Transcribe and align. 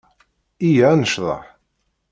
Iyya 0.67 0.87
ad 0.91 0.97
necḍeḥ. 0.99 1.43